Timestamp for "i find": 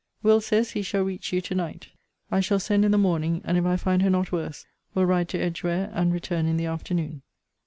3.65-4.01